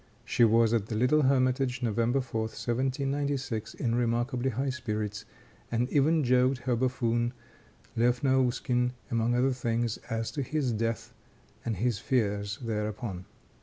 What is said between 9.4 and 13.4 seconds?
things, as to his death and his fears thereupon.